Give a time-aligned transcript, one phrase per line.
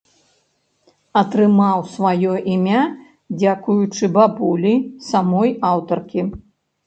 [1.19, 2.79] Атрымаў сваё імя
[3.41, 4.73] дзякуючы бабулі
[5.09, 6.21] самой аўтаркі.